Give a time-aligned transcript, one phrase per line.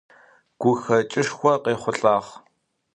[0.61, 2.29] Гухэкӏышхо къехъулӏагъ.